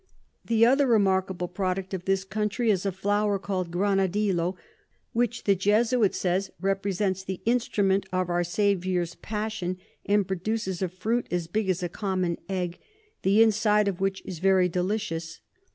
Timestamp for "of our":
8.11-8.43